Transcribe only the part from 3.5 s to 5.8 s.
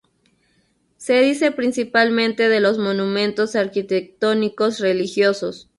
arquitectónicos religiosos.